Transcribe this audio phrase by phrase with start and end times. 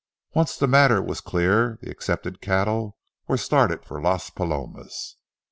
[0.33, 5.17] Once the matter was made clear, the accepted cattle were started for Las Palomas.